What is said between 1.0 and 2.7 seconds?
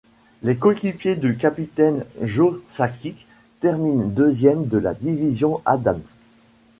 du capitaine Joe